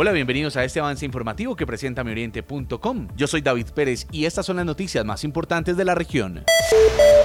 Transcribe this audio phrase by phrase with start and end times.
[0.00, 3.08] Hola, bienvenidos a este avance informativo que presenta mioriente.com.
[3.16, 6.44] Yo soy David Pérez y estas son las noticias más importantes de la región.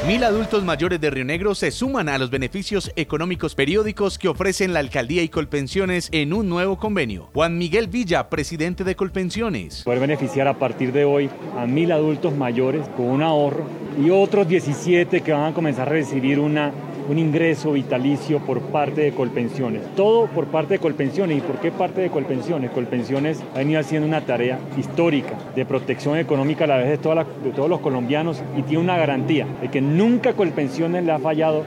[0.08, 4.74] Mil adultos mayores de Río Negro se suman a los beneficios económicos periódicos que ofrecen
[4.74, 7.30] la alcaldía y Colpensiones en un nuevo convenio.
[7.36, 9.84] Juan Miguel Villa, presidente de Colpensiones.
[9.84, 13.68] Poder beneficiar a partir de hoy a mil adultos mayores con un ahorro
[14.04, 16.74] y otros 17 que van a comenzar a recibir una
[17.10, 19.84] un ingreso vitalicio por parte de Colpensiones.
[19.96, 21.38] Todo por parte de Colpensiones.
[21.38, 22.72] ¿Y por qué parte de Colpensiones?
[22.72, 27.70] Colpensiones ha venido haciendo una tarea histórica de protección económica a la vez de, todos
[27.70, 31.64] los colombianos y tiene una garantía de que nunca Colpensiones le ha fallado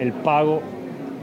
[0.00, 0.62] el pago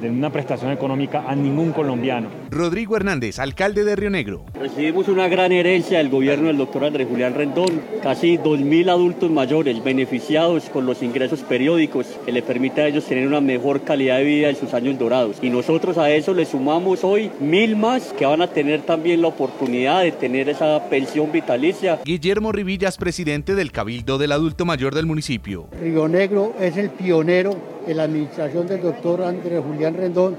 [0.01, 2.29] de una prestación económica a ningún colombiano.
[2.49, 4.45] Rodrigo Hernández, alcalde de Río Negro.
[4.59, 9.83] Recibimos una gran herencia del gobierno del doctor Andrés Julián Rendón, casi 2.000 adultos mayores
[9.83, 14.23] beneficiados con los ingresos periódicos que le permite a ellos tener una mejor calidad de
[14.23, 15.37] vida en sus años dorados.
[15.41, 19.27] Y nosotros a eso le sumamos hoy mil más que van a tener también la
[19.27, 21.99] oportunidad de tener esa pensión vitalicia.
[22.05, 25.67] Guillermo Rivillas, presidente del Cabildo del Adulto Mayor del municipio.
[25.81, 30.37] Río Negro es el pionero en la administración del doctor Andrés Julián Rendón,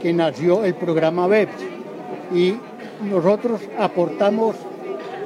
[0.00, 1.62] que nació el programa BEPS.
[2.34, 2.56] Y
[3.10, 4.56] nosotros aportamos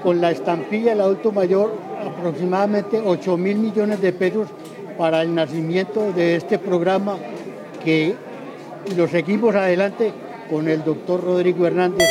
[0.03, 1.75] con la estampilla del adulto mayor
[2.07, 4.49] aproximadamente 8 mil millones de pesos
[4.97, 7.17] para el nacimiento de este programa
[7.85, 8.15] que
[8.97, 10.13] lo seguimos adelante
[10.51, 12.07] con el doctor Rodrigo Hernández.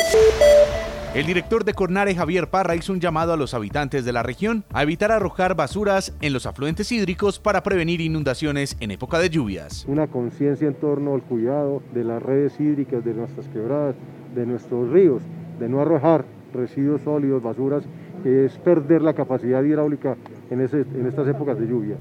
[1.16, 4.64] El director de Cornare, Javier Parra, hizo un llamado a los habitantes de la región
[4.74, 9.86] a evitar arrojar basuras en los afluentes hídricos para prevenir inundaciones en época de lluvias.
[9.88, 13.96] Una conciencia en torno al cuidado de las redes hídricas, de nuestras quebradas,
[14.34, 15.22] de nuestros ríos,
[15.58, 17.84] de no arrojar residuos sólidos, basuras,
[18.22, 20.18] que es perder la capacidad hidráulica
[20.50, 21.96] en, estas épocas de lluvia.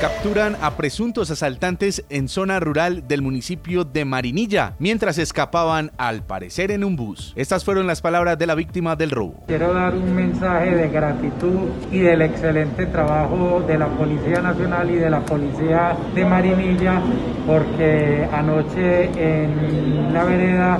[0.00, 6.70] Capturan a presuntos asaltantes en zona rural del municipio de Marinilla mientras escapaban al parecer
[6.70, 7.34] en un bus.
[7.36, 9.44] Estas fueron las palabras de la víctima del robo.
[9.46, 14.96] Quiero dar un mensaje de gratitud y del excelente trabajo de la Policía Nacional y
[14.96, 17.02] de la Policía de Marinilla
[17.46, 20.78] porque anoche en la vereda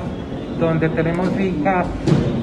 [0.59, 1.85] donde tenemos finca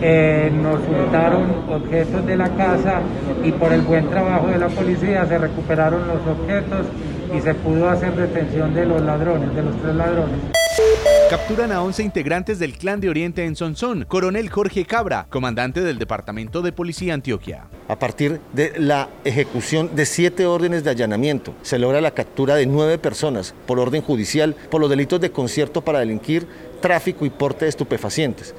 [0.02, 3.02] eh, nos hurtaron objetos de la casa
[3.44, 6.86] y por el buen trabajo de la policía se recuperaron los objetos
[7.36, 10.40] y se pudo hacer detención de los ladrones, de los tres ladrones.
[11.30, 14.06] Capturan a 11 integrantes del Clan de Oriente en Sonsón.
[14.08, 17.66] Coronel Jorge Cabra, comandante del Departamento de Policía Antioquia.
[17.90, 22.66] A partir de la ejecución de siete órdenes de allanamiento, se logra la captura de
[22.66, 26.48] nueve personas por orden judicial por los delitos de concierto para delinquir,
[26.80, 28.56] tráfico y porte de estupefacientes.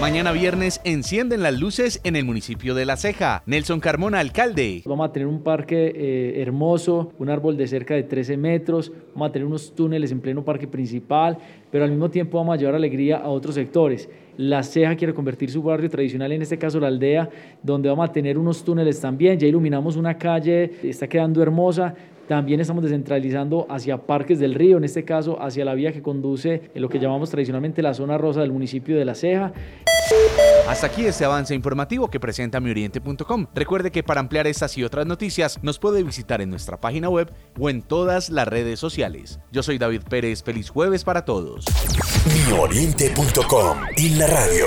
[0.00, 3.42] Mañana viernes encienden las luces en el municipio de La Ceja.
[3.46, 4.82] Nelson Carmona, alcalde.
[4.84, 9.28] Vamos a tener un parque eh, hermoso, un árbol de cerca de 13 metros, vamos
[9.28, 11.38] a tener unos túneles en pleno parque principal,
[11.70, 14.08] pero al mismo tiempo vamos a llevar alegría a otros sectores.
[14.36, 17.30] La Ceja quiere convertir su barrio tradicional, en este caso la aldea,
[17.62, 19.38] donde vamos a tener unos túneles también.
[19.38, 21.94] Ya iluminamos una calle, está quedando hermosa.
[22.28, 26.70] También estamos descentralizando hacia Parques del Río, en este caso hacia la vía que conduce
[26.74, 29.52] en lo que llamamos tradicionalmente la zona rosa del municipio de La Ceja.
[30.68, 33.46] Hasta aquí este avance informativo que presenta mioriente.com.
[33.54, 37.30] Recuerde que para ampliar estas y otras noticias nos puede visitar en nuestra página web
[37.58, 39.40] o en todas las redes sociales.
[39.52, 41.64] Yo soy David Pérez, feliz jueves para todos.
[42.48, 44.66] Mioriente.com y la radio.